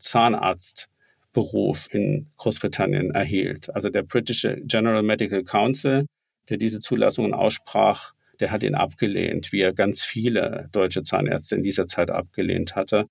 [1.35, 3.73] Zahnarztberuf in Großbritannien erhielt.
[3.75, 6.05] Also der britische General Medical Council,
[6.49, 11.63] der diese Zulassungen aussprach, der hat ihn abgelehnt, wie er ganz viele deutsche Zahnärzte in
[11.63, 13.07] dieser Zeit abgelehnt hatte,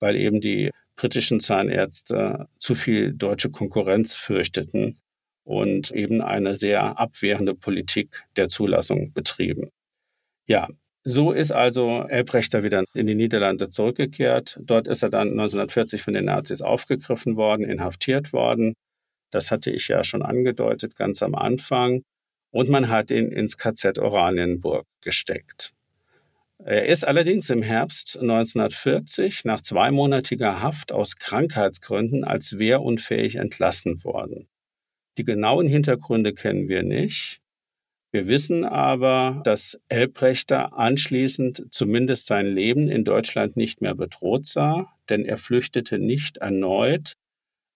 [0.00, 4.98] weil eben die britischen Zahnärzte zu viel deutsche Konkurrenz fürchteten
[5.44, 9.70] und eben eine sehr abwehrende Politik der Zulassung betrieben.
[10.46, 10.68] Ja,
[11.04, 14.58] so ist also Elbrechter wieder in die Niederlande zurückgekehrt.
[14.60, 18.74] Dort ist er dann 1940 von den Nazis aufgegriffen worden, inhaftiert worden.
[19.30, 22.02] Das hatte ich ja schon angedeutet ganz am Anfang.
[22.50, 25.72] Und man hat ihn ins KZ Oranienburg gesteckt.
[26.64, 34.48] Er ist allerdings im Herbst 1940 nach zweimonatiger Haft aus Krankheitsgründen als wehrunfähig entlassen worden.
[35.18, 37.40] Die genauen Hintergründe kennen wir nicht.
[38.10, 44.94] Wir wissen aber, dass Elbrechter anschließend zumindest sein Leben in Deutschland nicht mehr bedroht sah,
[45.10, 47.12] denn er flüchtete nicht erneut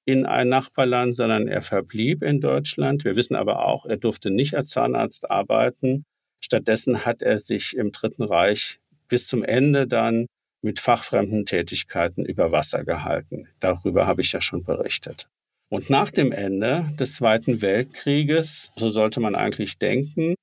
[0.04, 3.04] in ein Nachbarland, sondern er verblieb in Deutschland.
[3.04, 6.04] Wir wissen aber auch, er durfte nicht als Zahnarzt arbeiten.
[6.40, 10.26] Stattdessen hat er sich im Dritten Reich bis zum Ende dann
[10.62, 13.48] mit fachfremden Tätigkeiten über Wasser gehalten.
[13.61, 15.28] Darüber habe ich ja schon berichtet.
[15.72, 20.34] Und nach dem Ende des Zweiten Weltkrieges, so sollte man eigentlich denken,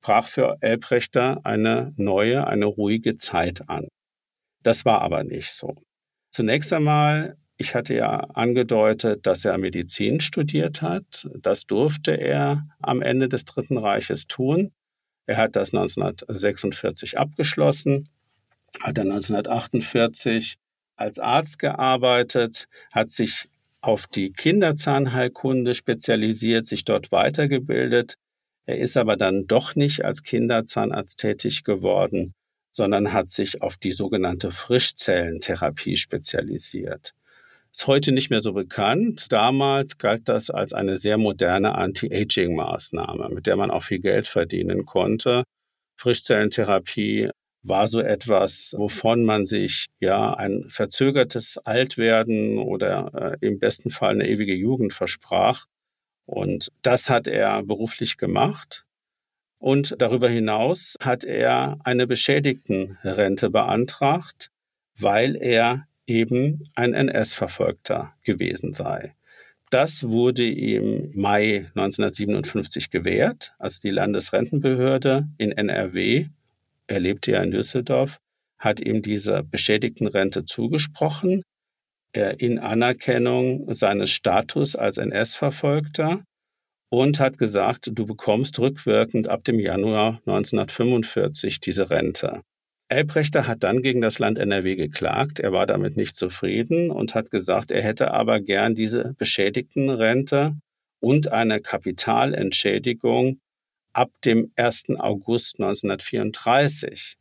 [0.00, 3.88] brach für Elbrechter eine neue, eine ruhige Zeit an.
[4.62, 5.74] Das war aber nicht so.
[6.30, 11.28] Zunächst einmal, ich hatte ja angedeutet, dass er Medizin studiert hat.
[11.38, 14.72] Das durfte er am Ende des Dritten Reiches tun.
[15.26, 18.08] Er hat das 1946 abgeschlossen,
[18.80, 20.56] hat dann 1948
[20.96, 23.50] als Arzt gearbeitet, hat sich
[23.88, 28.16] auf die Kinderzahnheilkunde spezialisiert, sich dort weitergebildet.
[28.66, 32.34] Er ist aber dann doch nicht als Kinderzahnarzt tätig geworden,
[32.70, 37.14] sondern hat sich auf die sogenannte Frischzellentherapie spezialisiert.
[37.72, 39.32] Ist heute nicht mehr so bekannt.
[39.32, 44.84] Damals galt das als eine sehr moderne Anti-Aging-Maßnahme, mit der man auch viel Geld verdienen
[44.84, 45.44] konnte.
[45.96, 47.30] Frischzellentherapie
[47.68, 54.10] war so etwas, wovon man sich ja ein verzögertes Altwerden oder äh, im besten Fall
[54.12, 55.66] eine ewige Jugend versprach.
[56.26, 58.84] Und das hat er beruflich gemacht.
[59.58, 64.50] Und darüber hinaus hat er eine Beschädigtenrente beantragt,
[64.98, 69.14] weil er eben ein NS-Verfolgter gewesen sei.
[69.70, 76.28] Das wurde ihm Mai 1957 gewährt, also die Landesrentenbehörde in NRW,
[76.88, 78.18] er lebte ja in Düsseldorf,
[78.58, 81.42] hat ihm diese Beschädigtenrente zugesprochen,
[82.12, 86.24] in Anerkennung seines Status als NS-Verfolgter
[86.90, 92.40] und hat gesagt, du bekommst rückwirkend ab dem Januar 1945 diese Rente.
[92.90, 95.38] Elbrechter hat dann gegen das Land NRW geklagt.
[95.38, 100.54] Er war damit nicht zufrieden und hat gesagt, er hätte aber gern diese Beschädigtenrente
[101.00, 103.38] und eine Kapitalentschädigung
[103.92, 104.90] ab dem 1.
[104.98, 107.16] August 1934.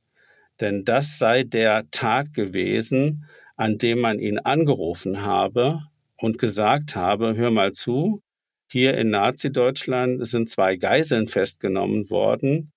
[0.60, 5.82] Denn das sei der Tag gewesen, an dem man ihn angerufen habe
[6.18, 8.22] und gesagt habe, hör mal zu,
[8.70, 12.72] hier in Nazi-Deutschland sind zwei Geiseln festgenommen worden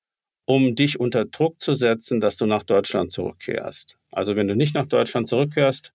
[0.50, 3.96] um dich unter Druck zu setzen, dass du nach Deutschland zurückkehrst.
[4.10, 5.92] Also wenn du nicht nach Deutschland zurückkehrst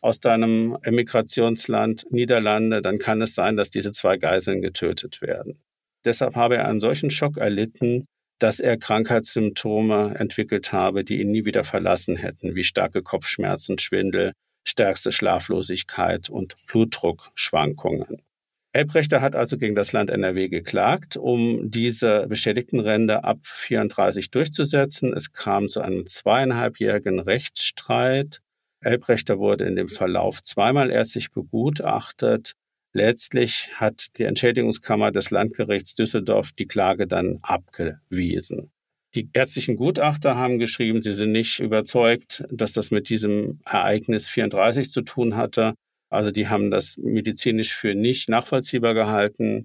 [0.00, 5.60] aus deinem Emigrationsland Niederlande, dann kann es sein, dass diese zwei Geiseln getötet werden.
[6.08, 8.06] Deshalb habe er einen solchen Schock erlitten,
[8.38, 14.32] dass er Krankheitssymptome entwickelt habe, die ihn nie wieder verlassen hätten, wie starke Kopfschmerzen, Schwindel,
[14.66, 18.22] stärkste Schlaflosigkeit und Blutdruckschwankungen.
[18.72, 25.12] Elbrechter hat also gegen das Land NRW geklagt, um diese Beschädigtenrente ab 34 durchzusetzen.
[25.12, 28.40] Es kam zu einem zweieinhalbjährigen Rechtsstreit.
[28.80, 32.54] Elbrechter wurde in dem Verlauf zweimal ärztlich begutachtet.
[32.92, 38.70] Letztlich hat die Entschädigungskammer des Landgerichts Düsseldorf die Klage dann abgewiesen.
[39.14, 44.90] Die ärztlichen Gutachter haben geschrieben, sie sind nicht überzeugt, dass das mit diesem Ereignis 34
[44.90, 45.74] zu tun hatte.
[46.10, 49.64] Also die haben das medizinisch für nicht nachvollziehbar gehalten.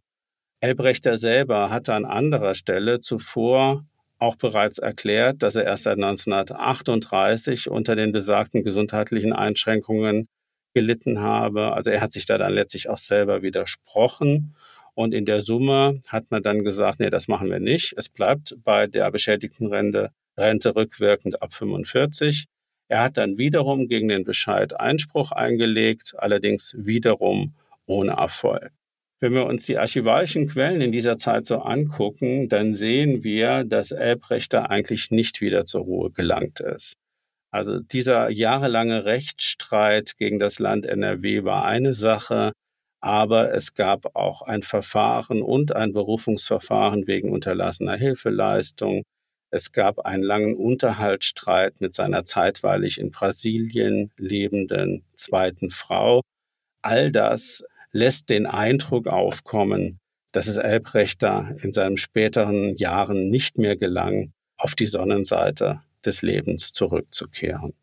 [0.62, 3.86] Elbrechter selber hatte an anderer Stelle zuvor
[4.18, 10.28] auch bereits erklärt, dass er erst seit 1938 unter den besagten gesundheitlichen Einschränkungen
[10.74, 11.74] gelitten habe.
[11.74, 14.56] Also er hat sich da dann letztlich auch selber widersprochen.
[14.96, 17.94] Und in der Summe hat man dann gesagt, nee, das machen wir nicht.
[17.98, 22.46] Es bleibt bei der Beschädigtenrente Rente rückwirkend ab 45.
[22.90, 27.56] Er hat dann wiederum gegen den Bescheid Einspruch eingelegt, allerdings wiederum
[27.86, 28.72] ohne Erfolg.
[29.20, 33.92] Wenn wir uns die archivalischen Quellen in dieser Zeit so angucken, dann sehen wir, dass
[33.92, 36.98] Elbrechter eigentlich nicht wieder zur Ruhe gelangt ist.
[37.54, 42.52] Also dieser jahrelange Rechtsstreit gegen das Land NRW war eine Sache,
[43.00, 49.04] aber es gab auch ein Verfahren und ein Berufungsverfahren wegen unterlassener Hilfeleistung.
[49.52, 56.22] Es gab einen langen Unterhaltsstreit mit seiner zeitweilig in Brasilien lebenden zweiten Frau.
[56.82, 60.00] All das lässt den Eindruck aufkommen,
[60.32, 66.72] dass es Elbrechter in seinen späteren Jahren nicht mehr gelang, auf die Sonnenseite des Lebens
[66.72, 67.74] zurückzukehren.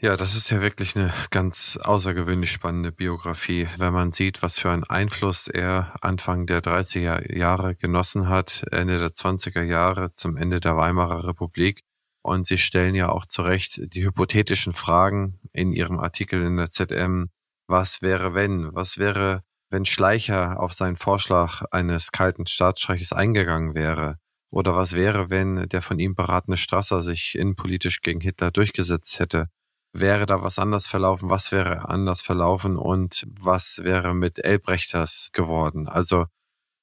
[0.00, 4.70] Ja, das ist ja wirklich eine ganz außergewöhnlich spannende Biografie, wenn man sieht, was für
[4.70, 10.60] einen Einfluss er Anfang der 30er Jahre genossen hat, Ende der 20er Jahre zum Ende
[10.60, 11.82] der Weimarer Republik.
[12.22, 16.70] Und Sie stellen ja auch zu Recht die hypothetischen Fragen in Ihrem Artikel in der
[16.70, 17.30] ZM.
[17.66, 18.72] Was wäre, wenn?
[18.72, 24.20] Was wäre, wenn Schleicher auf seinen Vorschlag eines kalten Staatsstreiches eingegangen wäre?
[24.50, 29.48] Oder was wäre, wenn der von ihm beratene Strasser sich innenpolitisch gegen Hitler durchgesetzt hätte?
[29.92, 35.88] wäre da was anders verlaufen, was wäre anders verlaufen und was wäre mit Elbrechters geworden.
[35.88, 36.26] Also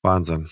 [0.01, 0.49] Wahnsinn.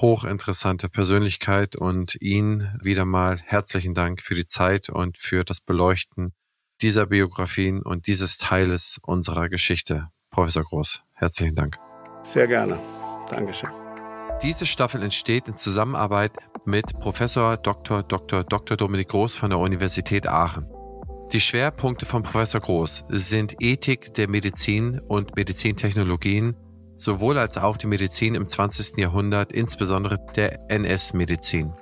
[0.00, 6.32] Hochinteressante Persönlichkeit und Ihnen wieder mal herzlichen Dank für die Zeit und für das Beleuchten
[6.82, 10.08] dieser Biografien und dieses Teiles unserer Geschichte.
[10.30, 11.78] Professor Groß, herzlichen Dank.
[12.24, 12.80] Sehr gerne.
[13.30, 13.83] Dankeschön.
[14.44, 16.32] Diese Staffel entsteht in Zusammenarbeit
[16.66, 18.02] mit Professor Dr.
[18.02, 18.44] Dr.
[18.44, 18.76] Dr.
[18.76, 20.68] Dominik Groß von der Universität Aachen.
[21.32, 26.56] Die Schwerpunkte von Professor Groß sind Ethik der Medizin und Medizintechnologien,
[26.98, 28.98] sowohl als auch die Medizin im 20.
[28.98, 31.72] Jahrhundert, insbesondere der NS-Medizin.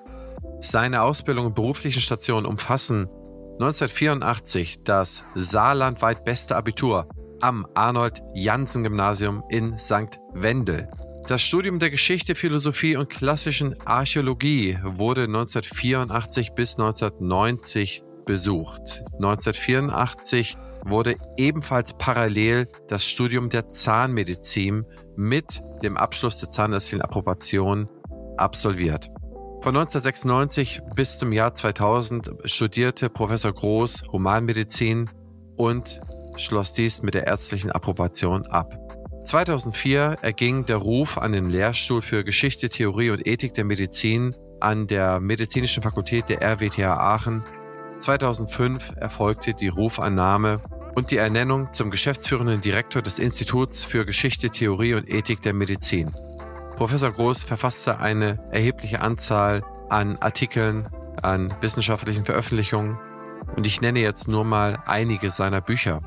[0.61, 3.09] Seine Ausbildung und beruflichen Stationen umfassen
[3.55, 7.09] 1984 das saarlandweit beste Abitur
[7.41, 10.21] am Arnold-Janssen-Gymnasium in St.
[10.33, 10.87] Wendel.
[11.33, 19.03] Das Studium der Geschichte, Philosophie und klassischen Archäologie wurde 1984 bis 1990 besucht.
[19.15, 24.85] 1984 wurde ebenfalls parallel das Studium der Zahnmedizin
[25.17, 27.89] mit dem Abschluss der zahnärztlichen Approbation
[28.37, 29.07] absolviert.
[29.63, 35.09] Von 1996 bis zum Jahr 2000 studierte Professor Groß Humanmedizin
[35.57, 35.99] und
[36.37, 38.82] schloss dies mit der ärztlichen Approbation ab.
[39.25, 44.87] 2004 erging der Ruf an den Lehrstuhl für Geschichte, Theorie und Ethik der Medizin an
[44.87, 47.43] der Medizinischen Fakultät der RWTH Aachen.
[47.99, 50.61] 2005 erfolgte die Rufannahme
[50.95, 56.11] und die Ernennung zum geschäftsführenden Direktor des Instituts für Geschichte, Theorie und Ethik der Medizin.
[56.77, 60.89] Professor Groß verfasste eine erhebliche Anzahl an Artikeln,
[61.23, 62.99] an wissenschaftlichen Veröffentlichungen
[63.57, 66.01] und ich nenne jetzt nur mal einige seiner Bücher.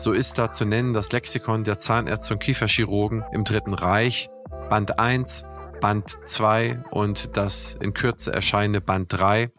[0.00, 4.30] So ist da zu nennen das Lexikon der Zahnärzte und Kieferchirurgen im Dritten Reich,
[4.70, 5.44] Band 1,
[5.82, 9.50] Band 2 und das in Kürze erscheinende Band 3.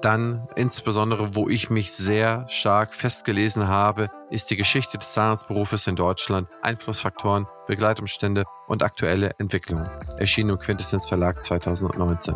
[0.00, 5.96] Dann insbesondere, wo ich mich sehr stark festgelesen habe, ist die Geschichte des Zahnarztberufes in
[5.96, 9.86] Deutschland, Einflussfaktoren, Begleitumstände und aktuelle Entwicklungen.
[10.16, 12.34] Erschienen im Quintessenz Verlag 2019.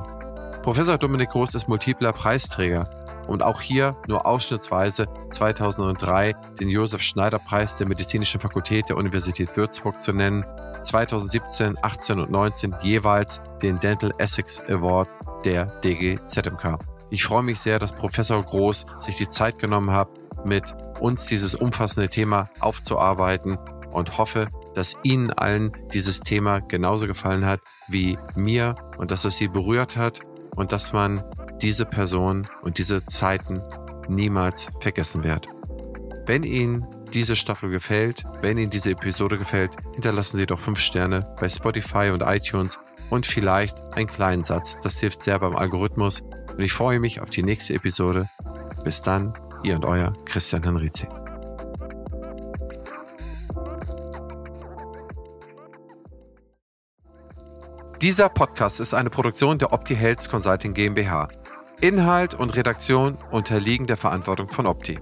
[0.62, 2.86] Professor Dominik Groß ist multipler Preisträger
[3.26, 9.56] und auch hier nur ausschnittsweise 2003 den Josef Schneider Preis der Medizinischen Fakultät der Universität
[9.56, 10.44] Würzburg zu nennen,
[10.82, 15.08] 2017, 18 und 19 jeweils den Dental Essex Award
[15.44, 16.78] der DGZMK.
[17.10, 20.08] Ich freue mich sehr, dass Professor Groß sich die Zeit genommen hat,
[20.44, 23.58] mit uns dieses umfassende Thema aufzuarbeiten
[23.92, 29.36] und hoffe, dass Ihnen allen dieses Thema genauso gefallen hat wie mir und dass es
[29.36, 30.20] Sie berührt hat
[30.54, 31.22] und dass man
[31.62, 33.62] diese Person und diese Zeiten
[34.08, 35.46] niemals vergessen wird.
[36.26, 41.34] Wenn Ihnen diese Staffel gefällt, wenn Ihnen diese Episode gefällt, hinterlassen Sie doch 5 Sterne
[41.40, 42.78] bei Spotify und iTunes
[43.10, 44.80] und vielleicht einen kleinen Satz.
[44.80, 48.28] Das hilft sehr beim Algorithmus und ich freue mich auf die nächste Episode.
[48.84, 49.32] Bis dann,
[49.62, 51.06] ihr und euer Christian Henrizi.
[58.02, 61.28] Dieser Podcast ist eine Produktion der Opti Health Consulting GmbH.
[61.80, 64.98] Inhalt und Redaktion unterliegen der Verantwortung von Opti.